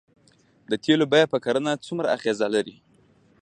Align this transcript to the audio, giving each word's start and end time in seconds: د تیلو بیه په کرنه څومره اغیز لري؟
د 0.69 0.71
تیلو 0.83 1.05
بیه 1.11 1.25
په 1.33 1.37
کرنه 1.45 1.71
څومره 1.87 2.07
اغیز 2.17 2.39
لري؟ 2.55 2.75